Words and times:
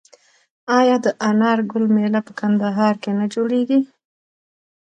آیا 0.79 0.95
د 1.05 1.07
انار 1.29 1.59
ګل 1.71 1.85
میله 1.95 2.19
په 2.27 2.33
کندهار 2.39 2.95
کې 3.03 3.11
نه 3.19 3.25
جوړیږي؟ 3.33 3.79